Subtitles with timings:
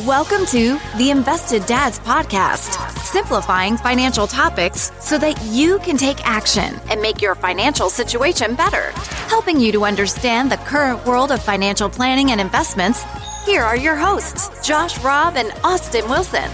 [0.00, 6.80] Welcome to the Invested Dads Podcast, simplifying financial topics so that you can take action
[6.88, 8.92] and make your financial situation better.
[9.28, 13.04] Helping you to understand the current world of financial planning and investments,
[13.44, 16.50] here are your hosts, Josh Robb and Austin Wilson.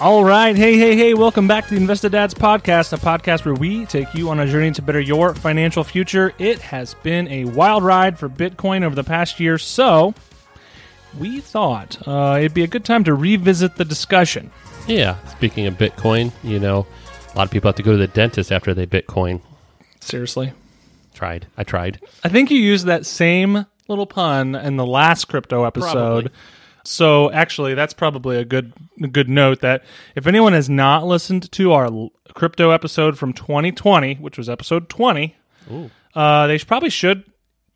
[0.00, 0.56] All right.
[0.56, 1.12] Hey, hey, hey.
[1.12, 4.46] Welcome back to the Invested Dads Podcast, a podcast where we take you on a
[4.46, 6.32] journey to better your financial future.
[6.38, 10.14] It has been a wild ride for Bitcoin over the past year, so
[11.18, 14.50] we thought uh, it'd be a good time to revisit the discussion.
[14.86, 15.16] Yeah.
[15.26, 16.86] Speaking of Bitcoin, you know,
[17.32, 19.40] a lot of people have to go to the dentist after they Bitcoin.
[20.00, 20.52] Seriously.
[21.14, 21.46] Tried.
[21.56, 22.00] I tried.
[22.24, 25.92] I think you used that same little pun in the last crypto episode.
[25.92, 26.30] Probably.
[26.84, 29.84] So actually, that's probably a good a good note that
[30.16, 35.36] if anyone has not listened to our crypto episode from 2020, which was episode 20,
[36.14, 37.24] uh, they probably should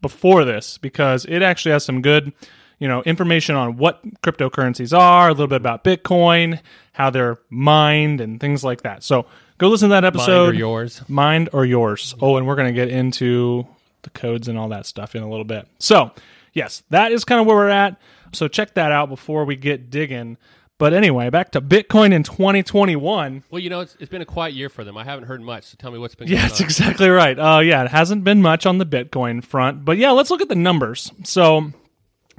[0.02, 2.32] before this because it actually has some good,
[2.78, 6.60] you know, information on what cryptocurrencies are, a little bit about Bitcoin,
[6.92, 9.02] how they're mined, and things like that.
[9.02, 9.26] So
[9.58, 10.46] go listen to that episode.
[10.46, 11.02] Mine or yours.
[11.08, 12.14] Mind or yours.
[12.20, 13.66] Oh, and we're going to get into
[14.02, 15.66] the codes and all that stuff in a little bit.
[15.78, 16.12] So,
[16.52, 17.98] yes, that is kind of where we're at.
[18.32, 20.36] So, check that out before we get digging.
[20.78, 23.44] But anyway, back to Bitcoin in 2021.
[23.50, 24.98] Well, you know, it's, it's been a quiet year for them.
[24.98, 25.64] I haven't heard much.
[25.64, 27.38] So tell me what's been Yeah, that's exactly right.
[27.38, 29.86] Uh, yeah, it hasn't been much on the Bitcoin front.
[29.86, 31.10] But yeah, let's look at the numbers.
[31.24, 31.72] So,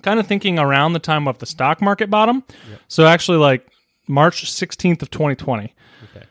[0.02, 2.44] kind of thinking around the time of the stock market bottom.
[2.88, 3.68] So, actually, like
[4.08, 5.74] March 16th of 2020,
[6.16, 6.26] Okay.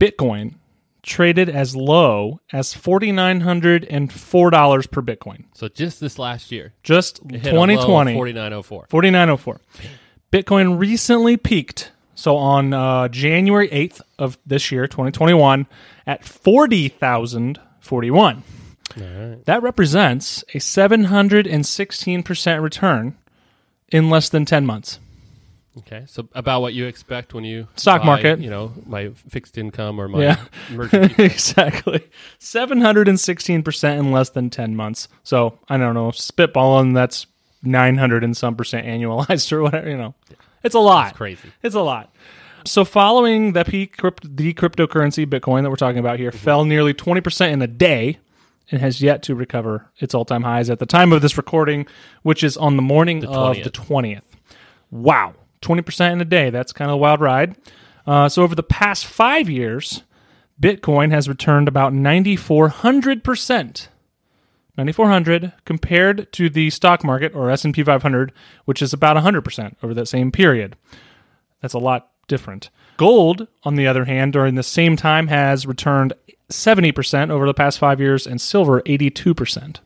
[0.00, 0.54] Bitcoin
[1.02, 5.44] traded as low as $4,904 per Bitcoin.
[5.54, 8.86] So just this last year, Just it hit a low of 2020, 4904.
[8.88, 9.60] 4904.
[10.32, 11.90] Bitcoin recently peaked.
[12.14, 15.66] So on uh, January 8th of this year, 2021,
[16.06, 18.42] at 40,041.
[18.96, 23.16] That represents a 716% return
[23.88, 24.98] in less than 10 months.
[25.78, 26.04] Okay.
[26.06, 28.40] So about what you expect when you Stock buy, market.
[28.40, 30.36] you know, my fixed income or my Yeah.
[31.18, 32.06] exactly.
[32.40, 35.08] 716% in less than 10 months.
[35.24, 37.26] So, I don't know, spitballing, that's
[37.62, 40.14] 900 and some percent annualized or whatever, you know.
[40.62, 41.08] It's a lot.
[41.08, 41.50] It's crazy.
[41.62, 42.14] It's a lot.
[42.64, 46.38] So, following the peak, the cryptocurrency Bitcoin that we're talking about here Mm-hmm.
[46.44, 48.18] fell nearly 20% in a day
[48.70, 51.86] and has yet to recover its all time highs at the time of this recording,
[52.22, 54.22] which is on the morning of the 20th.
[54.90, 55.34] Wow.
[55.62, 56.50] 20% in a day.
[56.50, 57.56] That's kind of a wild ride.
[58.06, 60.02] Uh, so, over the past five years,
[60.60, 63.88] Bitcoin has returned about 9,400%.
[64.78, 68.32] 9400 compared to the stock market or S&P 500
[68.64, 70.76] which is about 100% over that same period.
[71.60, 72.70] That's a lot different.
[72.96, 76.14] Gold on the other hand during the same time has returned
[76.48, 79.76] 70% over the past 5 years and silver 82%.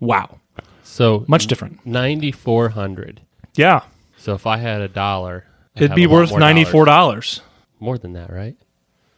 [0.00, 0.38] Wow.
[0.84, 1.84] So Much different.
[1.84, 3.20] 9400
[3.56, 3.82] Yeah.
[4.16, 5.44] So if I had a dollar,
[5.76, 6.66] I'd It'd be worth more dollars.
[6.68, 7.40] $94.
[7.80, 8.56] More than that, right?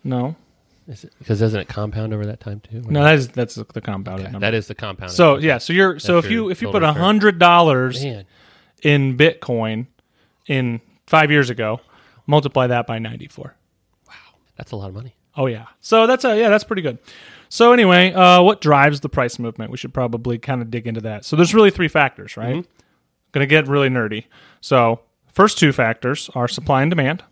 [0.05, 0.37] No.
[1.19, 2.83] Because doesn't it compound over that time too?
[2.89, 4.45] No, that is that's the compounded Okay, number.
[4.47, 5.13] that is the compound.
[5.13, 6.97] so yeah, so you're so if you if you put return.
[6.97, 8.03] hundred dollars
[8.83, 9.87] in Bitcoin
[10.49, 11.81] in five years ago,
[12.31, 13.55] multiply that by ninety four.
[14.09, 15.17] Wow, that's a lot of money.
[15.37, 15.67] Oh yeah.
[15.81, 16.99] So that's a yeah, that's pretty good.
[17.49, 19.71] So anyway, uh, what drives the price movement?
[19.71, 21.25] We should probably kind of dig into that.
[21.25, 22.57] So there's really three factors, right?
[22.57, 22.71] Mm-hmm.
[23.33, 24.27] Going to get really nerdy.
[24.61, 25.01] So
[25.33, 27.25] first two factors are supply and demand,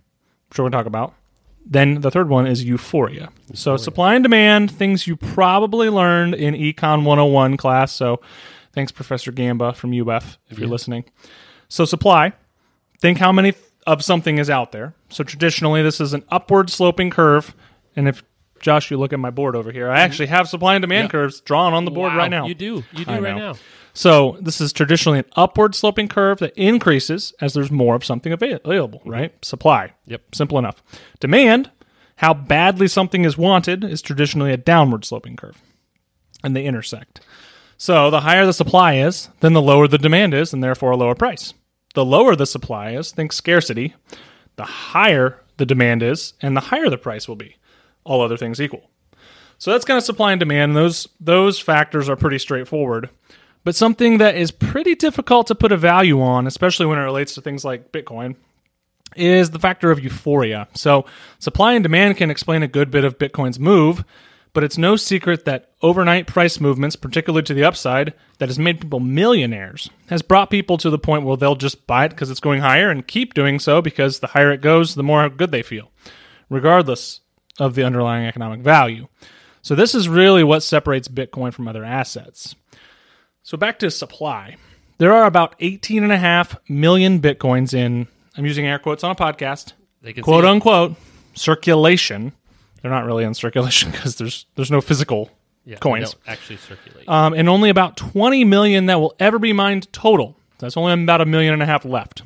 [0.49, 1.15] which we're going to talk about.
[1.65, 3.29] Then the third one is euphoria.
[3.53, 7.93] So supply and demand, things you probably learned in Econ 101 class.
[7.93, 8.21] So
[8.73, 11.05] thanks, Professor Gamba from UF, if you're listening.
[11.69, 12.33] So supply,
[13.01, 13.53] think how many
[13.89, 14.95] of something is out there.
[15.09, 17.55] So traditionally, this is an upward sloping curve.
[17.97, 18.23] And if
[18.61, 21.41] Josh, you look at my board over here, I actually have supply and demand curves
[21.41, 22.47] drawn on the board Wow, right now.
[22.47, 22.85] You do.
[22.93, 23.53] You do I right know.
[23.53, 23.59] now.
[23.95, 28.31] So this is traditionally an upward sloping curve that increases as there's more of something
[28.31, 29.11] avail- available, mm-hmm.
[29.11, 29.45] right?
[29.45, 29.95] Supply.
[30.07, 30.35] Yep.
[30.35, 30.83] Simple enough.
[31.19, 31.71] Demand,
[32.17, 35.63] how badly something is wanted, is traditionally a downward sloping curve.
[36.45, 37.21] And they intersect.
[37.79, 40.97] So the higher the supply is, then the lower the demand is, and therefore a
[40.97, 41.55] lower price.
[41.99, 43.97] The lower the supply is, think scarcity,
[44.55, 47.57] the higher the demand is, and the higher the price will be,
[48.05, 48.89] all other things equal.
[49.59, 50.77] So that's kind of supply and demand.
[50.77, 53.11] Those those factors are pretty straightforward.
[53.65, 57.35] But something that is pretty difficult to put a value on, especially when it relates
[57.35, 58.37] to things like Bitcoin,
[59.17, 60.69] is the factor of euphoria.
[60.75, 61.05] So,
[61.41, 64.05] supply and demand can explain a good bit of Bitcoin's move,
[64.53, 68.81] but it's no secret that overnight price movements, particularly to the upside, that has made
[68.81, 72.41] people millionaires, has brought people to the point where they'll just buy it because it's
[72.41, 75.63] going higher and keep doing so because the higher it goes, the more good they
[75.63, 75.91] feel,
[76.49, 77.21] regardless
[77.59, 79.09] of the underlying economic value.
[79.63, 82.55] So, this is really what separates Bitcoin from other assets.
[83.43, 84.57] So, back to supply.
[84.99, 89.11] There are about 18 and a half million bitcoins in, I'm using air quotes on
[89.11, 89.73] a podcast,
[90.03, 90.97] They can quote unquote,
[91.35, 92.33] circulation.
[92.83, 95.31] They're not really in circulation because there's there's no physical
[95.65, 96.13] Yeah, they coins.
[96.15, 97.09] don't actually circulate.
[97.09, 100.37] Um, and only about 20 million that will ever be mined total.
[100.59, 102.23] That's only about a million and a half left.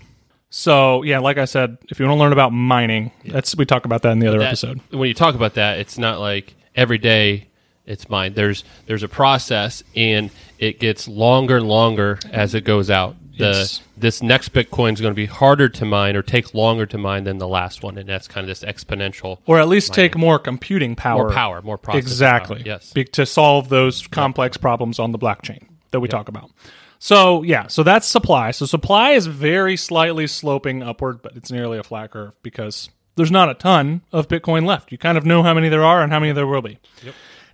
[0.51, 3.85] So yeah, like I said, if you want to learn about mining, that's we talk
[3.85, 4.81] about that in the other That- episode.
[4.91, 7.49] When you talk about that, it's not like every day
[7.87, 8.35] it's mined.
[8.35, 13.17] There's there's a process, and it gets longer and longer as it goes out.
[13.37, 13.81] The Yes.
[13.97, 17.25] this next Bitcoin is going to be harder to mine or take longer to mine
[17.25, 19.39] than the last one, and that's kind of this exponential.
[19.47, 21.25] Or at least take more computing power.
[21.25, 22.57] More power, more processing Exactly.
[22.57, 22.93] power, yes.
[22.93, 25.63] Be- to solve those complex problems on the blockchain
[25.93, 26.51] that we talk about.
[26.99, 28.51] So yeah, so that's supply.
[28.53, 33.31] So supply is very slightly sloping upward, but it's nearly a flat curve because there's
[33.31, 34.93] not a ton of Bitcoin left.
[34.93, 36.79] You kind of know how many there are and how many there will be.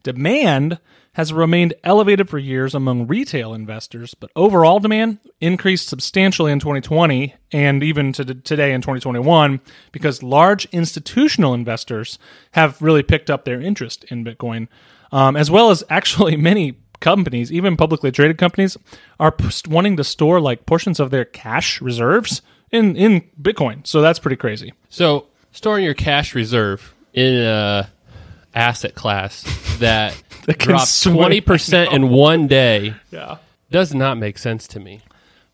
[0.02, 0.78] Demand
[1.18, 7.34] has remained elevated for years among retail investors, but overall demand increased substantially in 2020
[7.50, 9.60] and even to today in 2021
[9.90, 12.20] because large institutional investors
[12.52, 14.68] have really picked up their interest in Bitcoin,
[15.10, 18.76] um, as well as actually many companies, even publicly traded companies,
[19.18, 19.34] are
[19.66, 23.84] wanting to store like portions of their cash reserves in in Bitcoin.
[23.84, 24.72] So that's pretty crazy.
[24.88, 27.90] So storing your cash reserve in a
[28.58, 29.42] asset class
[29.78, 33.36] that, That can twenty percent in one day Yeah.
[33.70, 35.00] does not make sense to me.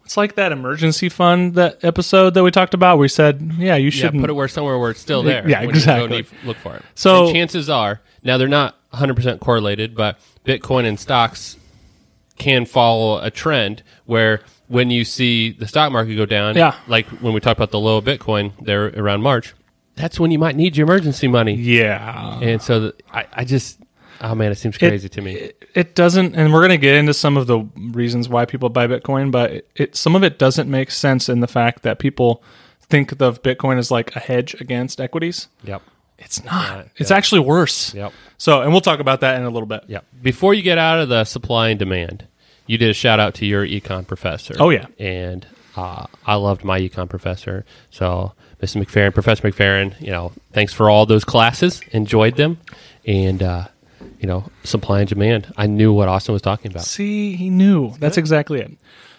[0.04, 2.98] It's like that emergency fund that episode that we talked about.
[2.98, 5.48] We said, yeah, you shouldn't put it where somewhere where it's still there.
[5.48, 6.26] Yeah, exactly.
[6.44, 6.82] look for it.
[6.94, 11.56] So- And chances are now they're not 100 percent correlated, but Bitcoin and stocks
[12.36, 16.74] can follow a trend where when you see the stock market go down, Yeah.
[16.86, 19.54] like when we talked about the low of Bitcoin there around March,
[19.96, 21.54] that's when you might need your emergency money.
[21.54, 22.38] Yeah.
[22.40, 23.78] And so the, I, I just,
[24.20, 25.34] oh man, it seems crazy to me.
[25.34, 28.68] It, it doesn't, and we're going to get into some of the reasons why people
[28.68, 31.98] buy Bitcoin, but it, it some of it doesn't make sense in the fact that
[31.98, 32.42] people
[32.80, 35.48] think of Bitcoin as like a hedge against equities.
[35.62, 35.82] yep.
[36.16, 36.70] It's not.
[36.70, 37.16] Yeah, it's yeah.
[37.16, 37.92] actually worse.
[37.92, 38.12] Yep.
[38.38, 39.82] So, and we'll talk about that in a little bit.
[39.88, 40.04] Yep.
[40.22, 42.28] Before you get out of the supply and demand,
[42.66, 44.54] you did a shout out to your econ professor.
[44.58, 44.86] Oh, yeah.
[44.98, 45.44] and
[45.76, 47.66] uh, I loved my econ professor.
[47.90, 48.32] So,
[48.64, 48.82] Mr.
[48.84, 51.80] McFerrin, Professor McFerrin, you know, thanks for all those classes.
[51.92, 52.58] Enjoyed them,
[53.06, 53.66] and uh,
[54.20, 55.52] you know, supply and demand.
[55.56, 56.84] I knew what Austin was talking about.
[56.84, 57.94] See, he knew.
[57.98, 58.72] That's exactly it.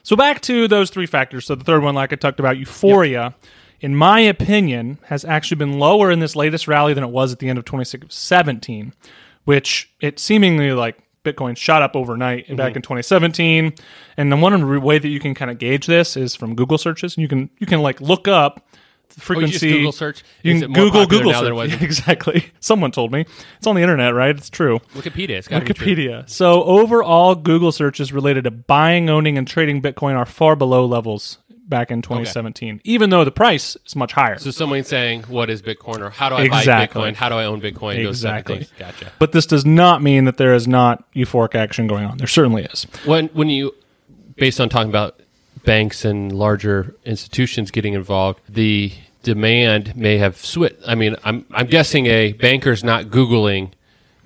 [0.04, 1.46] So back to those three factors.
[1.46, 3.34] So the third one, like I talked about, euphoria,
[3.82, 7.40] in my opinion, has actually been lower in this latest rally than it was at
[7.40, 8.94] the end of 2017,
[9.46, 12.56] which it seemingly like Bitcoin shot up overnight Mm-hmm.
[12.56, 13.74] back in 2017.
[14.18, 17.16] And the one way that you can kind of gauge this is from Google searches.
[17.18, 18.64] and You can you can like look up
[19.16, 19.70] the Oh, you frequency.
[19.72, 20.24] Google search?
[20.44, 21.44] You Is can Google Google now search.
[21.46, 21.74] than it was?
[21.82, 22.46] exactly.
[22.60, 23.26] Someone told me
[23.58, 24.36] it's on the internet, right?
[24.36, 24.80] It's true.
[24.94, 25.30] Wikipedia.
[25.32, 25.48] It's.
[25.48, 26.30] Wikipedia.
[26.30, 31.40] So overall, Google searches related to buying, owning, and trading Bitcoin are far below levels
[31.68, 34.38] back in 2017, even though the price is much higher.
[34.38, 37.02] So someone saying, "What is Bitcoin?" or "How do I Exactly.
[37.02, 38.78] buy Bitcoin?" "How do I own Bitcoin?" Those type of Exactly.
[38.86, 39.12] Gotcha.
[39.18, 42.18] but this does not mean that there is not euphoric action going on.
[42.18, 42.86] There certainly is.
[43.06, 43.74] when when you
[44.36, 45.20] based on talking about
[45.64, 48.92] banks and larger institutions getting involved the
[49.26, 53.72] demand may have switched i mean i'm i'm guessing a banker's not googling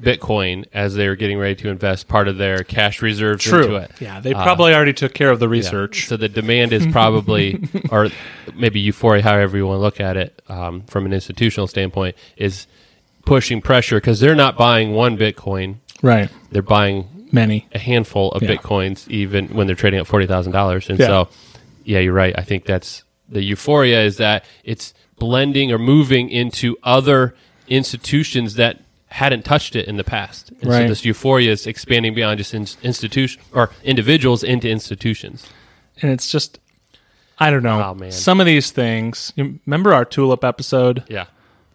[0.01, 4.19] bitcoin as they're getting ready to invest part of their cash reserves into it Yeah,
[4.19, 6.07] they probably already took care of the research.
[6.07, 7.61] so the demand is probably
[7.91, 8.09] or
[8.55, 12.67] maybe euphoria however you want to look at it um, from an institutional standpoint is
[13.25, 16.29] pushing pressure because they're not buying one bitcoin right.
[16.51, 17.67] they're buying Many.
[17.73, 18.55] a handful of Yeah.
[18.55, 20.89] bitcoins even when they're trading at forty thousand dollars.
[20.89, 21.05] And Yeah.
[21.05, 21.29] so,
[21.83, 22.33] yeah, you're right.
[22.35, 27.35] I think that's the euphoria is that it's blending or moving into other
[27.67, 30.51] institutions that hadn't touched it in the past.
[30.61, 35.47] And so this euphoria is expanding beyond just in, institution or individuals into institutions.
[36.01, 36.59] And it's just,
[37.39, 37.97] I don't know.
[38.01, 38.09] Oh.
[38.09, 41.25] Some of these things, remember our Tulip episode, Yeah.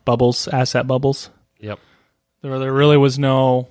[0.04, 1.30] Bubbles, Asset Bubbles?
[1.60, 1.78] Yep.
[2.42, 3.68] There, there really was no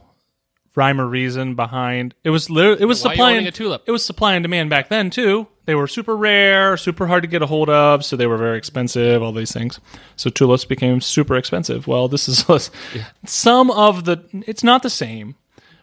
[0.75, 2.29] rhyme or reason behind it.
[2.29, 3.83] Was it was Why are you supply owning and a tulip?
[3.85, 5.47] It was supply and demand back then too.
[5.65, 8.57] They were super rare, super hard to get a hold of, so they were very
[8.57, 9.21] expensive.
[9.23, 9.79] All these things,
[10.15, 11.87] so tulips became super expensive.
[11.87, 12.45] Well, this is
[13.25, 14.23] some of the.
[14.45, 15.35] It's not the same,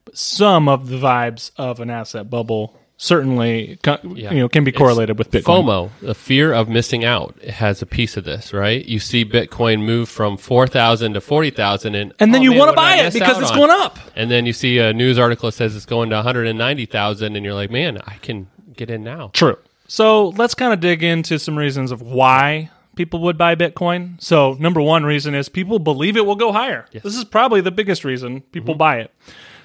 [0.04, 4.30] but some of the vibes of an asset bubble certainly Yeah.
[4.30, 5.64] you know can be It's correlated with Bitcoin.
[5.64, 8.84] FOMO, the fear of missing out, has a piece of this, right?
[8.84, 12.52] You see Bitcoin move from four thousand to forty thousand, and And then oh, you
[12.52, 13.56] want to what did I buy it because it's on?
[13.56, 13.98] going up.
[14.14, 16.58] And then you see a news article that says it's going to one hundred and
[16.58, 19.30] ninety thousand, and you're like, man, I can get in now.
[19.32, 19.56] True.
[19.88, 24.20] So let's kind of dig into some reasons of why people would buy Bitcoin.
[24.20, 26.86] So, number one reason is people believe it will go higher.
[26.92, 28.78] This is probably the biggest reason people mm-hmm.
[28.78, 29.10] buy it.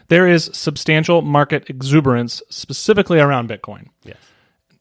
[0.07, 3.87] There is substantial market exuberance specifically around Bitcoin.
[4.03, 4.17] Yes.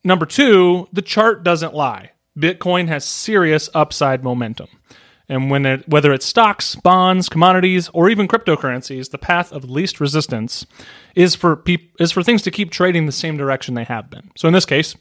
[0.02, 2.10] number two, the chart doesn't lie.
[2.38, 4.68] Bitcoin has serious upside momentum.
[5.28, 9.98] And when it, whether it's stocks, bonds, commodities, or even cryptocurrencies, the path of least
[9.98, 10.66] resistance
[11.14, 14.30] is for peop- is for things to keep trading the same direction they have been.
[14.36, 14.94] So in this case,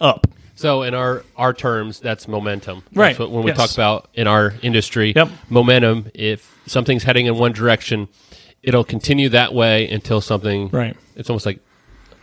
[0.00, 0.26] up.
[0.56, 2.82] So in our our terms, that's momentum.
[2.86, 3.18] That's Right.
[3.20, 3.58] what- when we Yes.
[3.58, 5.28] talk about in our industry, Yep.
[5.48, 6.10] momentum.
[6.14, 8.08] If something's heading in one direction,
[8.62, 10.68] it'll continue that way until something.
[10.68, 10.96] Right.
[11.16, 11.60] It's almost like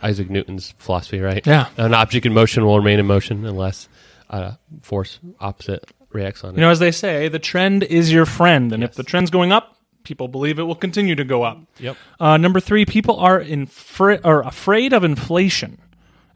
[0.02, 1.44] Isaac Newton's philosophy, right?
[1.46, 1.68] Yeah.
[1.76, 3.88] An object in motion will remain in motion unless
[4.30, 4.52] uh,
[4.82, 6.56] force opposite reacts on it.
[6.56, 9.52] You know, as they say, the trend is your friend, and if the trend's going
[9.52, 11.60] up, people believe it will continue to go up.
[11.78, 11.96] Yep.
[12.18, 15.78] Uh, number three, people are infra- are afraid of inflation,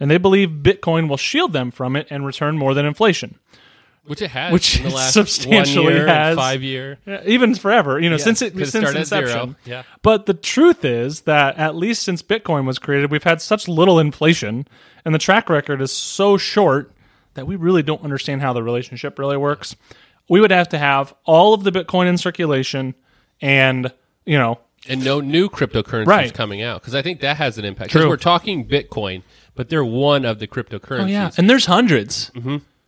[0.01, 3.39] and they believe Bitcoin will shield them from it and return more than inflation.
[4.05, 6.37] Which it has, Which in the last substantially one year has.
[6.37, 6.99] five year.
[7.25, 9.21] Even forever, you know, Yes, since it since started at zero.
[9.23, 9.57] inception.
[9.65, 9.83] Yeah.
[10.03, 14.01] But the truth is that at least since Bitcoin was created, we've had such little
[14.01, 14.67] inflation,
[15.05, 16.91] and the track record is so short
[17.35, 19.77] that we really don't understand how the relationship really works.
[20.29, 22.95] We would have to have all of the Bitcoin in circulation,
[23.41, 23.93] and
[24.27, 26.35] you know, and no new cryptocurrencies Right.
[26.35, 27.93] coming out because I think that has an impact.
[27.93, 28.09] 'Cause True.
[28.09, 29.23] We're talking Bitcoin,
[29.55, 31.03] but they're one of the cryptocurrencies.
[31.05, 32.31] oh yeah, and there's 100s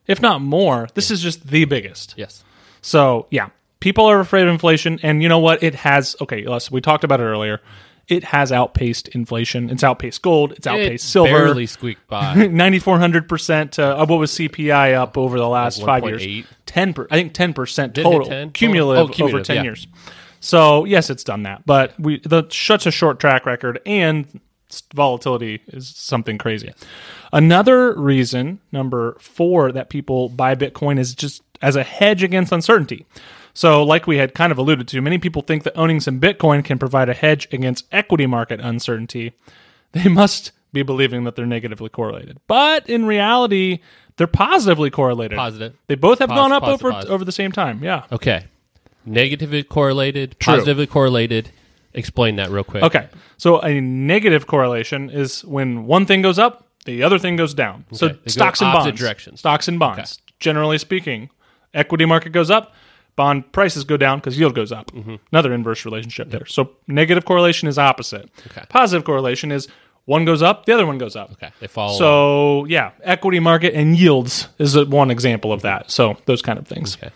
[0.07, 0.89] if not more.
[0.95, 2.15] This is just the biggest.
[2.17, 2.43] yes,
[2.83, 3.49] So yeah,
[3.81, 5.63] people are afraid of inflation, and you know what?
[5.63, 6.17] It has.
[6.21, 7.61] Okay, Les, we talked about it earlier.
[8.07, 9.71] It has outpaced inflation.
[9.71, 10.53] It's outpaced gold.
[10.53, 11.33] It's outpaced it silver.
[11.33, 12.35] barely squeaked by.
[12.49, 13.79] Ninety four hundred percent.
[13.79, 16.47] Uh, what was CPI up over the last Like five years?
[16.67, 16.93] Ten.
[16.93, 18.51] Per, I think ten percent Did it hit total 10?
[18.53, 19.63] cumulative, Oh, cumulative, over ten yeah.
[19.63, 19.87] years.
[20.41, 24.39] So yes, it's done that, but we the such a short track record and
[24.95, 26.73] volatility is something crazy.
[27.33, 33.07] Another reason, number four, that people buy Bitcoin is just as a hedge against uncertainty.
[33.53, 36.65] So, like we had kind of alluded to, many people think that owning some Bitcoin
[36.65, 39.33] can provide a hedge against equity market uncertainty.
[39.93, 42.39] They must be believing that they're negatively correlated.
[42.49, 43.79] But in reality,
[44.17, 45.37] they're positively correlated.
[45.39, 45.75] Positive.
[45.87, 47.15] They both have Pos- gone up positive, over positive.
[47.15, 47.83] over the same time.
[47.83, 48.03] Yeah.
[48.11, 48.47] Okay,
[49.07, 50.55] negatively correlated, True.
[50.55, 51.51] positively correlated.
[51.95, 52.83] Explain that real quick.
[52.83, 53.09] Okay.
[53.37, 57.85] So a negative correlation is when one thing goes up, the other thing goes down.
[57.93, 58.15] So Okay.
[58.17, 59.01] They go stocks and opposite bonds.
[59.01, 59.41] directions.
[59.41, 60.19] Stocks and bonds.
[60.41, 61.31] Generally speaking,
[61.73, 62.75] equity market goes up,
[63.17, 64.91] bond prices go down because yield goes up.
[64.91, 65.15] Mm-hmm.
[65.33, 66.45] Another inverse relationship there.
[66.47, 68.29] So negative correlation is opposite.
[68.51, 68.65] Okay.
[68.69, 69.69] Positive correlation is
[70.07, 71.33] one goes up, the other one goes up.
[71.33, 71.97] Okay, they follow.
[71.97, 75.91] So yeah, equity market and yields is one example of that.
[75.91, 76.97] So those kind of things.
[76.97, 77.11] Okay.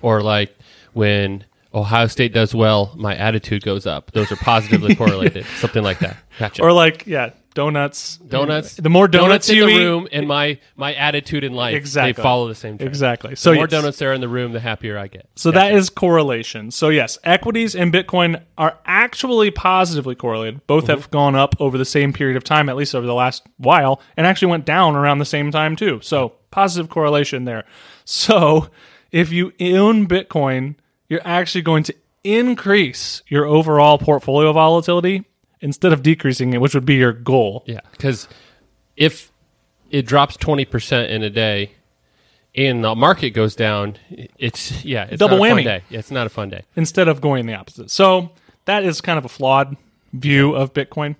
[0.00, 0.56] Or like
[0.94, 4.12] when Ohio State does well, my attitude goes up.
[4.12, 5.46] Those are positively correlated.
[5.56, 6.16] Something like that.
[6.38, 6.62] Gotcha.
[6.62, 8.16] Or like yeah, donuts.
[8.18, 8.74] donuts.
[8.74, 12.12] The more donuts, in you the eat, room and my my attitude in life, Exactly.
[12.12, 12.88] they follow the same trend.
[12.88, 13.36] Exactly.
[13.36, 13.70] So the more yes.
[13.70, 15.28] donuts there in the room, the happier I get.
[15.36, 16.70] So that is correlation.
[16.70, 20.66] So yes, equities and Bitcoin are actually positively correlated.
[20.66, 21.10] Both have mm-hmm.
[21.12, 24.26] gone up over the same period of time, at least over the last while, and
[24.26, 26.00] actually went down around the same time too.
[26.02, 27.64] So positive correlation there.
[28.04, 28.68] So
[29.10, 30.76] if you own Bitcoin,
[31.12, 35.24] you're actually going to increase your overall portfolio volatility
[35.60, 37.62] instead of decreasing it, which would be your goal.
[37.66, 38.26] Yeah, because
[38.96, 39.30] if
[39.90, 41.72] it drops twenty percent in a day,
[42.54, 43.96] and the market goes down,
[44.38, 45.64] it's yeah, it's Double not a fun whammy.
[45.64, 45.82] day.
[45.90, 46.62] Yeah, it's not a fun day.
[46.76, 47.90] instead of going the opposite.
[47.90, 48.30] So
[48.64, 49.76] that is kind of a flawed
[50.14, 51.16] view of Bitcoin.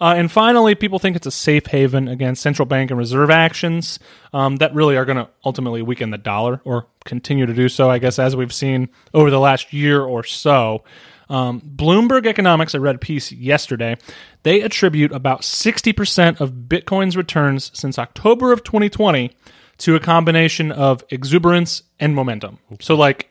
[0.00, 3.98] Uh, and finally, people think it's a safe haven against central bank and reserve actions
[4.32, 7.90] um, that really are going to ultimately weaken the dollar or continue to do so,
[7.90, 10.82] I guess, as we've seen over the last year or so.
[11.28, 13.96] Um, Bloomberg Economics, I read a piece yesterday,
[14.42, 19.30] they attribute about 60% of Bitcoin's returns since October of 2020
[19.78, 22.58] to a combination of exuberance and momentum.
[22.80, 23.30] So, like,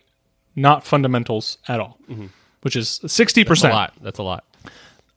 [0.56, 2.00] not fundamentals at all,
[2.62, 3.48] which is 60%.
[3.48, 3.94] That's a lot.
[4.02, 4.44] That's a lot.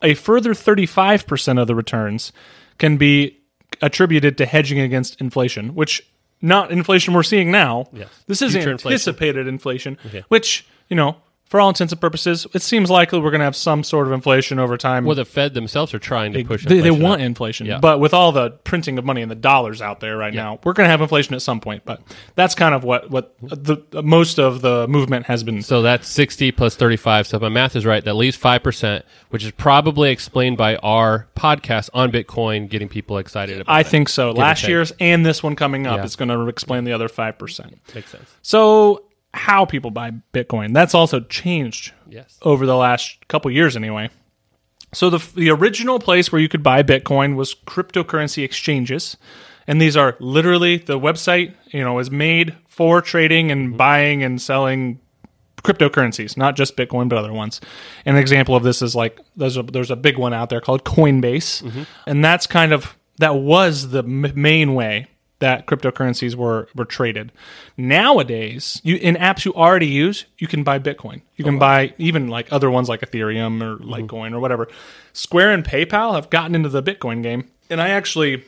[0.02, 2.32] A further 35% of the returns
[2.78, 3.38] can be
[3.80, 6.06] attributed to hedging against inflation, which
[6.42, 7.86] not inflation we're seeing now.
[7.92, 8.08] Yes.
[8.26, 8.92] This is Future inflation.
[8.92, 9.98] anticipated inflation,
[10.28, 13.54] which, you know, for all intents and purposes, it seems likely we're going to have
[13.54, 15.04] some sort of inflation over time.
[15.04, 16.64] Well, the Fed themselves are trying to push.
[16.64, 17.26] they, they want up.
[17.26, 17.78] inflation, Yeah.
[17.78, 20.72] but with all the printing of money and the dollars out there right now, we're
[20.72, 21.84] going to have inflation at some point.
[21.84, 22.02] But
[22.34, 25.62] that's kind of what what the most of the movement has been.
[25.62, 27.28] So that's 60 plus 35.
[27.28, 31.28] So if my math is right, that leaves 5%, which is probably explained by our
[31.36, 33.76] podcast on Bitcoin, getting people excited about it.
[33.76, 33.86] I it.
[33.86, 34.32] think so.
[34.32, 36.04] Last year's and this one coming up Yeah.
[36.04, 37.78] is going to explain the other five percent.
[37.94, 38.28] Makes sense.
[38.42, 39.04] So
[39.36, 42.38] how people buy Bitcoin that's also changed Yes.
[42.42, 44.10] over the last couple years anyway.
[44.92, 49.16] So the the original place where you could buy Bitcoin was cryptocurrency exchanges,
[49.66, 53.76] and these are literally the website you know is made for trading and mm-hmm.
[53.76, 55.00] buying and selling
[55.62, 57.60] cryptocurrencies, not just Bitcoin but other ones.
[58.04, 60.84] An example of this is like there's a there's a big one out there called
[60.84, 61.82] Coinbase, mm-hmm.
[62.06, 67.32] and that's kind of That was the m- main way that cryptocurrencies were were traded.
[67.76, 71.22] Nowadays, you in apps you already use, you can buy Bitcoin.
[71.36, 73.92] You can oh, buy even like other ones like Ethereum or mm-hmm.
[73.92, 74.68] Litecoin or whatever.
[75.12, 78.44] Square and PayPal have gotten into the Bitcoin game, and I actually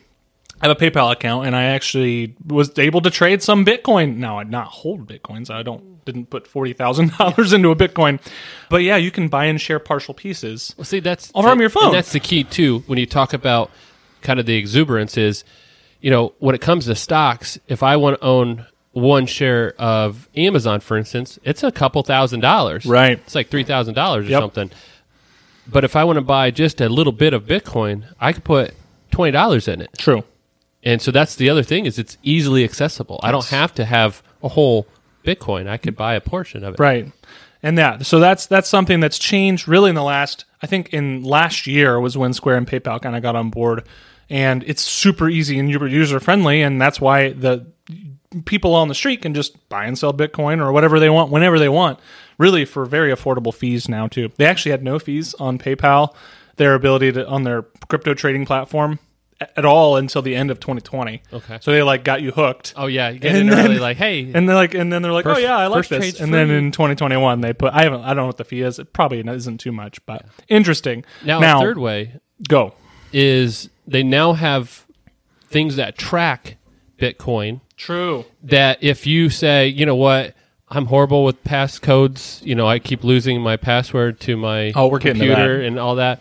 [0.63, 4.17] have a PayPal account, and I actually was able to trade some Bitcoin.
[4.17, 5.51] Now I not hold Bitcoins.
[5.51, 8.19] I don't didn't put forty thousand dollars into a Bitcoin,
[8.71, 10.75] but yeah, you can buy and share partial pieces.
[10.79, 11.87] Well, see, that's All from your phone.
[11.87, 12.81] And that's the key too.
[12.87, 13.71] When you talk about
[14.23, 15.45] kind of the exuberance, is
[16.01, 20.29] you know when it comes to stocks, if I want to own one share of
[20.37, 22.85] Amazon, for instance, it's a couple thousand dollars.
[22.87, 23.19] Right.
[23.19, 24.41] It's like three thousand dollars or Yep.
[24.43, 24.71] something.
[25.71, 28.75] But if I want to buy just a little bit of Bitcoin, I could put
[29.11, 29.91] twenty dollars in it.
[29.99, 30.25] True.
[30.83, 33.21] And so that's the other thing is it's easily accessible.
[33.23, 34.87] I don't have to have a whole
[35.25, 35.69] Bitcoin.
[35.69, 36.81] I could buy a portion of it.
[36.81, 37.13] Right.
[37.63, 41.23] And that so that's that's something that's changed really in the last I think in
[41.25, 43.85] last year was when Square and PayPal kind of got on board
[44.31, 47.67] and it's super easy and user friendly and that's why the
[48.45, 51.59] people on the street can just buy and sell Bitcoin or whatever they want whenever
[51.59, 51.99] they want
[52.37, 54.31] really for very affordable fees now too.
[54.37, 56.15] They actually had no fees on PayPal
[56.57, 58.99] their ability to on their crypto trading platform
[59.57, 61.23] at all until the end of 2020.
[61.33, 61.59] Okay.
[61.61, 62.75] So they like got you hooked.
[62.77, 65.01] Oh yeah, you get And in then- early like, hey, And they're like, and then
[65.01, 66.21] they're like, oh, First- oh yeah, I like this.
[66.21, 68.79] And then in 2021, they put, I haven't, I don't know what the fee is.
[68.81, 71.05] It probably isn't too much, but interesting.
[71.25, 72.75] now, now a third way go.
[73.13, 74.87] Is they now have
[75.47, 76.57] things that track
[76.99, 78.25] Bitcoin True.
[78.43, 80.35] that if you say, you know what,
[80.69, 84.99] I'm horrible with passcodes, you know, I keep losing my password to my Oh, we're
[84.99, 86.21] getting to computer and all that.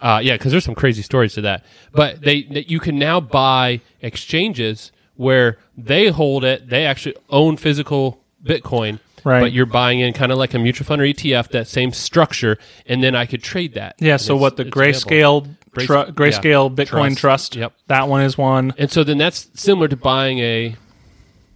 [0.00, 1.64] Uh, yeah, because there's some crazy stories to that.
[1.92, 7.56] But they, that you can now buy exchanges where they hold it, they actually own
[7.56, 9.00] physical Bitcoin.
[9.24, 9.40] Right.
[9.40, 12.56] But you're buying in kind of like a mutual fund or ETF, that same structure,
[12.86, 13.96] and then I could trade that.
[13.98, 14.16] Yeah.
[14.16, 15.48] So what the it's available.
[15.48, 16.04] grayscale, Grace- tru- yeah.
[16.10, 17.52] grayscale Bitcoin Trust.
[17.52, 17.56] trust.
[17.56, 17.72] Yep.
[17.88, 18.74] That one is one.
[18.78, 20.76] And so then that's similar to buying a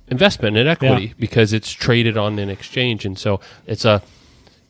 [0.09, 1.13] investment in equity Yeah.
[1.19, 4.03] because it's traded on an exchange, and so it's a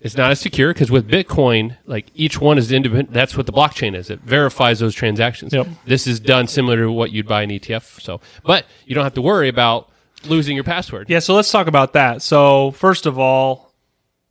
[0.01, 3.13] it's not as secure because with Bitcoin, like each one is independent.
[3.13, 4.11] That's what the blockchain is.
[4.11, 5.53] It verifies those transactions.
[5.53, 5.69] Yep.
[5.85, 8.01] This is done similar to what you'd buy an ETF.
[8.01, 9.89] So, but you don't have to worry about
[10.27, 11.09] losing your password.
[11.09, 11.21] Yeah.
[11.21, 12.21] So let's talk about that.
[12.23, 13.73] So first of all,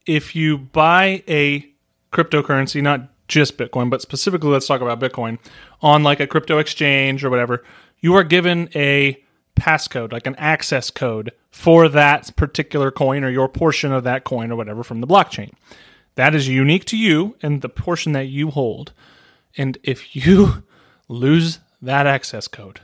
[0.06, 1.66] if you buy a
[2.12, 5.40] cryptocurrency, not just Bitcoin, but specifically let's talk about Bitcoin
[5.82, 7.64] on like a crypto exchange or whatever,
[8.00, 9.24] you are given a
[9.56, 14.52] passcode, like an access code for that particular coin or your portion of that coin
[14.52, 15.52] or whatever from the blockchain.
[16.16, 18.92] That is unique to you and the portion that you hold.
[19.58, 20.64] And if you
[21.08, 22.82] lose that access code,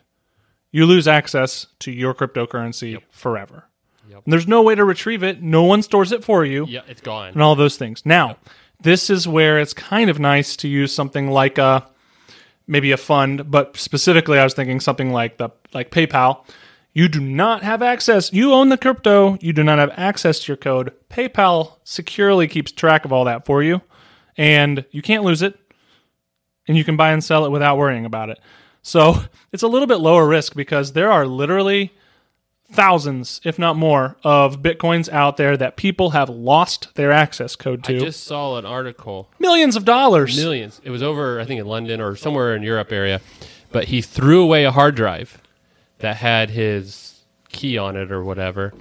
[0.71, 3.65] you lose access to your cryptocurrency forever.
[4.09, 5.41] And there's no way to retrieve it.
[5.41, 7.29] No one stores it for you Yeah, it's gone.
[7.33, 8.05] and all those things.
[8.05, 8.37] Now,
[8.81, 11.87] this is where it's kind of nice to use something like a
[12.67, 16.45] maybe a fund, but specifically I was thinking something like the like PayPal.
[16.93, 18.33] You do not have access.
[18.33, 19.37] You own the crypto.
[19.39, 20.93] You do not have access to your code.
[21.09, 23.81] PayPal securely keeps track of all that for you,
[24.35, 25.59] and you can't lose it.
[26.67, 28.39] And you can buy and sell it without worrying about it.
[28.81, 29.21] So
[29.53, 31.93] it's a little bit lower risk because there are literally
[32.71, 37.83] thousands, if not more, of bitcoins out there that people have lost their access code
[37.85, 37.95] to.
[37.95, 40.35] I just saw an article Millions of dollars.
[40.37, 40.81] millions.
[40.83, 43.21] It was over, I think, in London or somewhere in Europe area.
[43.71, 45.41] But he threw away a hard drive
[45.99, 48.73] that had his key on it or whatever,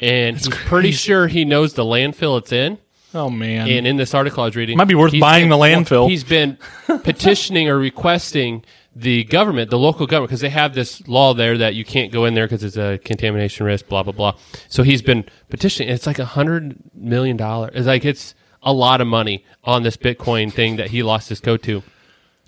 [0.00, 2.78] and he's pretty sure he knows the landfill it's in.
[3.14, 3.68] Oh man.
[3.68, 6.08] And in this article I was reading, Might be worth buying been- the landfill.
[6.08, 8.64] He's been petitioning or requesting
[8.98, 12.24] the government, the local government, because they have this law there that you can't go
[12.24, 14.34] in there because it's a contamination risk, blah blah blah.
[14.68, 15.92] So he's been petitioning.
[15.92, 17.72] It's like a hundred million dollars.
[17.74, 21.40] It's like it's a lot of money on this Bitcoin thing that he lost his
[21.40, 21.82] code to.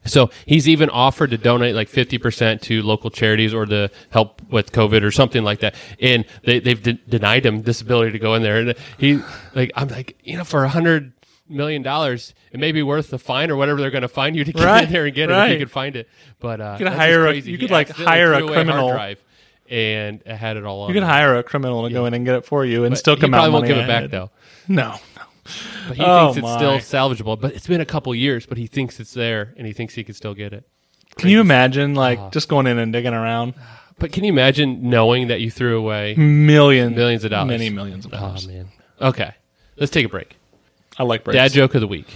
[0.07, 4.41] So he's even offered to donate like fifty percent to local charities or to help
[4.51, 5.75] with COVID or something like that.
[6.01, 8.59] And they, they've de- denied him this ability to go in there.
[8.59, 9.21] And he
[9.55, 11.13] like I'm like you know for a hundred
[11.49, 14.45] million dollars, it may be worth the fine or whatever they're going to find you
[14.45, 16.09] to get Right, in there and get it if you could find it.
[16.41, 18.91] But uh, could hire a- you could, like, hire a threw away hard criminal.
[18.91, 19.23] drive
[19.71, 20.89] and had it all on.
[20.89, 22.99] you could hire a criminal to go in and get it for you and But
[22.99, 24.31] still he come out probably won't give it back though.
[24.67, 24.97] No.
[25.89, 27.41] But he Oh, thinks it's still salvageable.
[27.41, 30.05] But it's been a couple years, but he thinks it's there and he thinks he
[30.05, 30.67] can still get it.
[31.17, 32.31] Can you imagine like Uh-huh.
[32.31, 33.55] just going in and digging around?
[34.01, 36.95] But can you imagine knowing that you threw away Millions.
[36.95, 37.49] millions of dollars?
[37.49, 38.47] Many millions of Oh dollars.
[38.47, 38.69] man.
[39.03, 39.33] Okay,
[39.77, 40.37] let's take a break.
[40.99, 41.37] I like breaks.
[41.37, 42.09] Dad joke of the week.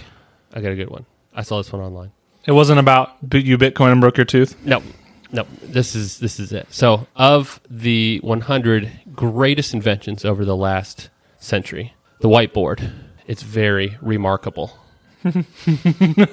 [0.53, 1.05] I got a good one.
[1.33, 2.11] I saw this one online.
[2.45, 4.55] It wasn't about you Bitcoin and broke your tooth.
[4.65, 4.83] No,
[5.31, 5.45] no.
[5.61, 6.67] This is this is it.
[6.69, 12.91] So, of the 100 greatest inventions over the last century, the whiteboard.
[13.25, 14.77] It's very remarkable.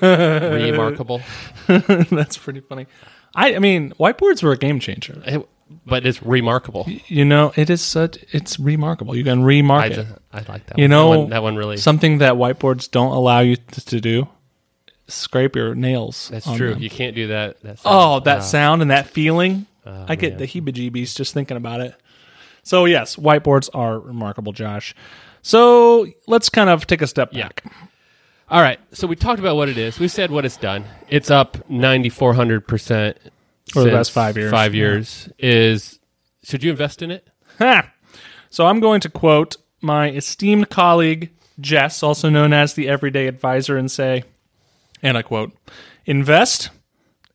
[0.03, 1.21] remarkable.
[1.69, 2.87] That's pretty funny.
[3.35, 5.23] I, I mean, whiteboards were a game changer.
[5.25, 5.49] It-
[5.87, 6.87] but it's remarkable.
[7.07, 8.19] You know, it is such.
[8.33, 9.17] It's remarkable.
[9.17, 10.07] You can remark I, it.
[10.33, 10.79] I like that.
[10.79, 10.91] You one.
[10.91, 11.77] know, that one, that one really.
[11.77, 14.29] something that whiteboards don't allow you to, to do.
[15.09, 16.29] Scrape your nails.
[16.33, 16.75] that's true.
[16.75, 16.83] them.
[16.83, 17.61] You can't do that.
[17.63, 19.67] that Oh, that sound and that feeling.
[19.85, 20.39] Oh, I get man.
[20.41, 21.95] the heebie-jeebies just thinking about it.
[22.63, 24.95] So yes, whiteboards are remarkable, Josh.
[25.43, 27.45] So let's kind of take a step Yeah.
[27.49, 27.65] back.
[28.51, 28.79] All right.
[28.93, 29.99] So we talked about what it is.
[29.99, 30.85] We said what it's done.
[31.09, 33.15] It's up 9,400%
[33.77, 34.51] Over the last five years.
[34.51, 35.29] Five years.
[35.39, 35.99] Is
[36.43, 37.29] should you invest in it?
[37.59, 37.93] Ha!
[38.49, 41.31] So I'm going to quote my esteemed colleague
[41.61, 44.25] Jess, also known as the Everyday Advisor, and say,
[45.03, 45.53] and I quote,
[46.07, 46.71] invest?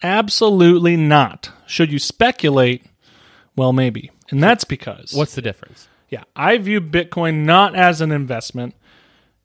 [0.03, 1.51] Absolutely not.
[1.67, 2.85] Should you speculate?
[3.55, 4.11] Well, maybe.
[4.29, 5.87] And that's because What's the difference?
[6.09, 8.75] Yeah, I view Bitcoin not as an investment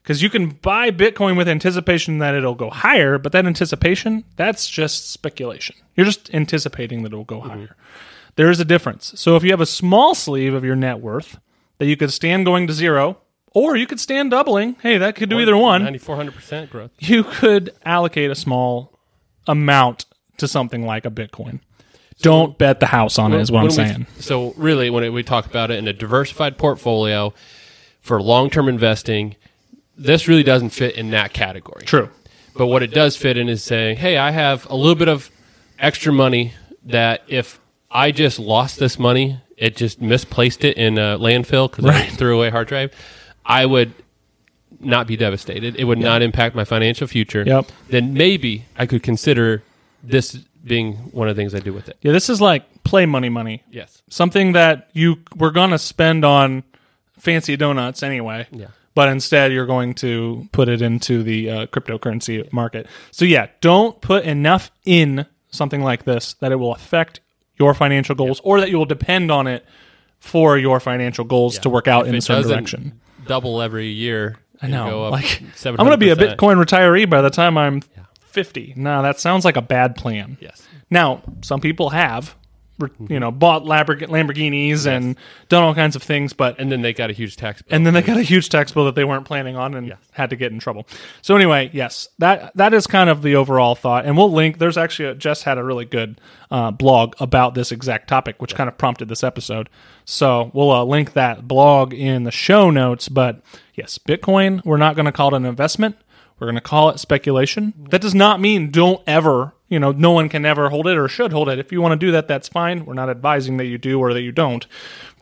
[0.02, 4.68] because you can buy Bitcoin with anticipation that it'll go higher, but that anticipation, that's
[4.68, 5.76] just speculation.
[5.96, 7.50] You're just anticipating that it'll go mm-hmm.
[7.50, 7.76] higher.
[8.36, 9.12] There is a difference.
[9.16, 11.38] So if you have a small sleeve of your net worth
[11.78, 13.18] that you could stand going to zero,
[13.52, 15.82] or you could stand doubling, hey, that could do either one.
[15.82, 16.90] 9,400% growth.
[16.98, 18.98] You could allocate a small
[19.46, 20.06] amount
[20.38, 21.60] to something like a Bitcoin.
[22.22, 24.06] Don't bet the house on it, is what I'm When we- saying.
[24.18, 27.32] so really, when we talk about it in a diversified portfolio
[28.00, 29.36] for long-term investing,
[29.96, 31.84] this really doesn't fit in that category.
[31.84, 32.08] True.
[32.56, 35.30] But what it does fit in is saying, hey, I have a little bit of
[35.78, 36.52] extra money
[36.84, 41.84] that if I just lost this money, it just misplaced it in a landfill because
[41.84, 42.92] I threw away a hard drive,
[43.44, 43.92] I would
[44.80, 45.76] not be devastated.
[45.76, 47.44] It would not impact my financial future.
[47.46, 47.66] Yep.
[47.88, 49.62] Then maybe I could consider
[50.02, 51.96] this being one of the things I do with it.
[52.00, 53.62] Yeah, this is like play money money.
[53.70, 54.02] Yes.
[54.08, 56.64] something that you were going to spend on
[57.18, 58.46] fancy donuts anyway.
[58.50, 58.68] Yeah.
[58.94, 62.86] But instead, you're going to put it into the uh, cryptocurrency market.
[63.12, 67.20] So, yeah, don't put enough in something like this that it will affect
[67.58, 69.64] your financial goals or that you will depend on it
[70.18, 73.00] for your financial goals to work out If in a certain direction.
[73.26, 74.38] Double every year.
[74.62, 74.90] I know.
[74.90, 75.70] Go up Like, 700%.
[75.70, 77.82] I'm going to be a Bitcoin retiree by the time I'm
[78.20, 78.74] 50.
[78.76, 80.36] No, that sounds like a bad plan.
[80.40, 80.66] Yes.
[80.90, 82.34] Now, some people have,
[83.08, 85.16] you know, bought Lamborg- Lamborghinis and
[85.48, 87.76] done all kinds of things, but And then they got a huge tax bill.
[87.76, 90.30] and then they got a huge tax bill that they weren't planning on and had
[90.30, 90.86] to get in trouble.
[91.22, 94.58] So anyway, yes, that that is kind of the overall thought, and we'll link.
[94.58, 98.54] There's actually a, Jess had a really good uh, blog about this exact topic, which
[98.54, 99.68] kind of prompted this episode.
[100.04, 103.08] So we'll uh, link that blog in the show notes.
[103.08, 103.42] But
[103.74, 105.96] yes, Bitcoin, we're not going to call it an investment.
[106.38, 107.74] We're going to call it speculation.
[107.90, 111.08] That does not mean don't ever, you know, no one can ever hold it or
[111.08, 111.58] should hold it.
[111.58, 112.84] If you want to do that, that's fine.
[112.84, 114.66] We're not advising that you do or that you don't.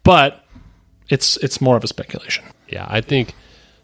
[0.02, 0.44] But
[1.08, 2.44] it's it's more of a speculation.
[2.68, 3.34] Yeah, I think,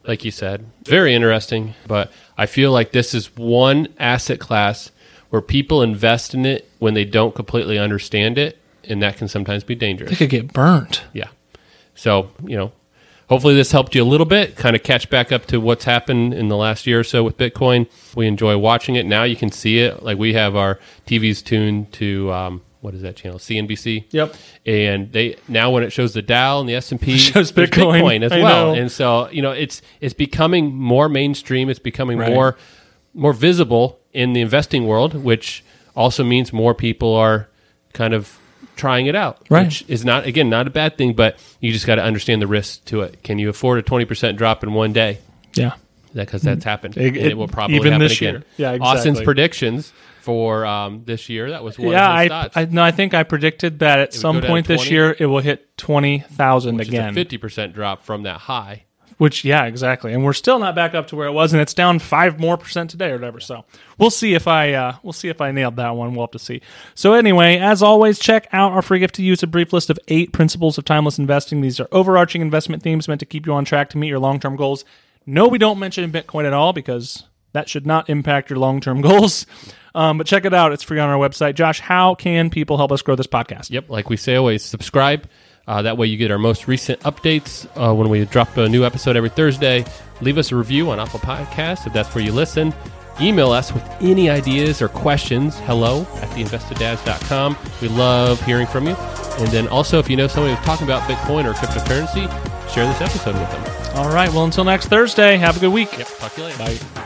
[0.04, 1.74] like you said, very interesting.
[1.86, 4.90] But I feel like this is one asset class
[5.30, 9.64] where people invest in it when they don't completely understand it, and that can sometimes
[9.64, 10.10] be dangerous.
[10.10, 11.04] They could get burnt.
[11.12, 11.28] Yeah.
[11.94, 12.72] So, you know,
[13.28, 16.34] hopefully this helped you a little bit, kind of catch back up to what's happened
[16.34, 17.88] in the last year or so with Bitcoin.
[18.14, 19.06] We enjoy watching it.
[19.06, 20.02] Now you can see it.
[20.02, 23.38] Like we have our TVs tuned to, um, what is that channel?
[23.38, 24.04] CNBC.
[24.10, 24.34] Yep.
[24.66, 28.22] and they now when it shows the Dow and the S and P shows Bitcoin.
[28.22, 28.80] as I well, know.
[28.80, 31.70] and so you know it's it's becoming more mainstream.
[31.70, 32.30] It's becoming Right.
[32.32, 32.58] more
[33.14, 35.64] more visible in the investing world, which
[35.96, 37.48] also means more people are
[37.94, 38.38] kind of
[38.76, 39.66] trying it out, Right.
[39.66, 42.46] which is not again not a bad thing, but you just got to understand the
[42.46, 43.22] risks to it.
[43.22, 45.18] Can you afford a twenty percent drop in one day?
[45.54, 45.74] Yeah.
[46.14, 48.34] Because that's happened, It- and it, it- will probably even happen this again.
[48.34, 48.44] year.
[48.56, 52.56] Yeah, Austin's predictions for um, this year that was one yeah, of his I, thoughts.
[52.56, 55.14] I no, I think I predicted that at would some go down point this year
[55.18, 57.14] it will hit twenty thousand which again.
[57.14, 58.83] fifty percent drop from that high.
[59.18, 60.12] Which yeah, exactly.
[60.12, 62.56] And we're still not back up to where it was, and it's down five more
[62.56, 63.38] percent today or whatever.
[63.38, 63.64] So
[63.98, 66.14] we'll see if I uh, we'll see if I nailed that one.
[66.14, 66.62] We'll have to see.
[66.94, 69.98] So anyway, as always, check out our free gift to use a brief list of
[70.08, 71.60] eight principles of timeless investing.
[71.60, 74.40] These are overarching investment themes meant to keep you on track to meet your long
[74.40, 74.84] term goals.
[75.26, 79.00] No, we don't mention Bitcoin at all because that should not impact your long term
[79.02, 79.46] goals.
[79.94, 81.54] Um, but check it out; it's free on our website.
[81.54, 83.70] Josh, how can people help us grow this podcast?
[83.70, 85.28] Yep, like we say always, subscribe.
[85.66, 88.84] Uh, that way you get our most recent updates uh, when we drop a new
[88.84, 89.84] episode every Thursday.
[90.20, 92.74] Leave us a review on Apple Podcasts if that's where you listen.
[93.20, 95.58] Email us with any ideas or questions.
[95.60, 97.56] Hello at theinvesteddads.com.
[97.80, 98.94] We love hearing from you.
[99.38, 102.28] And then also, if you know somebody who's talking about Bitcoin or cryptocurrency,
[102.72, 103.96] share this episode with them.
[103.96, 104.28] All right.
[104.30, 105.96] Well, until next Thursday, have a good week.
[105.96, 106.84] Yep, talk to you later.
[106.94, 107.00] Bye.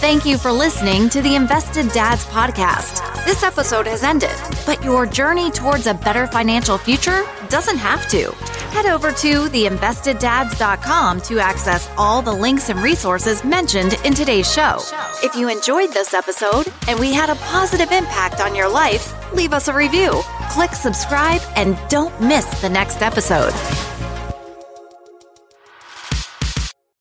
[0.00, 3.24] Thank you for listening to the Invested Dads podcast.
[3.26, 4.34] This episode has ended,
[4.64, 8.32] but your journey towards a better financial future doesn't have to.
[8.72, 14.78] Head over to theinvesteddads.com to access all the links and resources mentioned in today's show.
[15.22, 19.52] If you enjoyed this episode and we had a positive impact on your life, leave
[19.52, 23.52] us a review, click subscribe, and don't miss the next episode.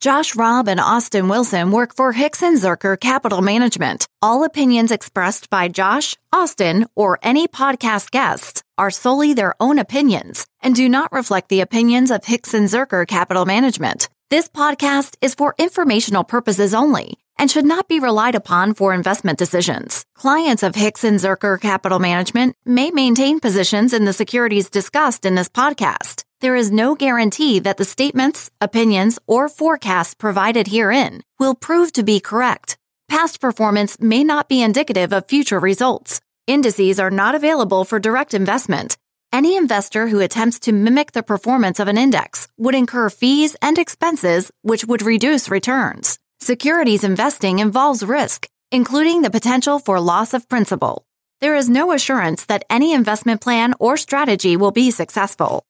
[0.01, 4.07] Josh Robb and Austin Wilson work for Hixon Zuercher Capital Management.
[4.21, 10.45] All opinions expressed by Josh, Austin, or any podcast guests are solely their own opinions
[10.61, 14.07] and do not reflect the opinions of Hixon Zuercher Capital Management.
[14.29, 19.37] This podcast is for informational purposes only and should not be relied upon for investment
[19.37, 20.05] decisions.
[20.15, 25.49] Clients of Hixon Zuercher Capital Management may maintain positions in the securities discussed in this
[25.49, 26.23] podcast.
[26.41, 32.03] There is no guarantee that the statements, opinions, or forecasts provided herein will prove to
[32.03, 32.77] be correct.
[33.09, 36.21] Past performance may not be indicative of future results.
[36.47, 38.95] Indices are not available for direct investment.
[39.33, 43.77] Any investor who attempts to mimic the performance of an index would incur fees and
[43.77, 46.19] expenses which would reduce returns.
[46.39, 51.03] Securities investing involves risk, including the potential for loss of principal.
[51.41, 55.65] There is no assurance that any investment plan or strategy will be successful.